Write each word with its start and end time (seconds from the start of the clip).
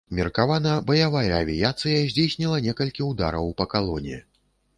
Меркавана, 0.17 0.71
баявая 0.87 1.35
авіяцыя 1.41 1.99
здзейсніла 2.15 2.57
некалькі 2.69 3.07
удараў 3.11 3.53
па 3.61 3.71
калоне. 3.77 4.19